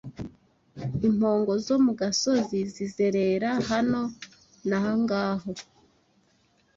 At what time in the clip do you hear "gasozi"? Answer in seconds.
1.99-2.59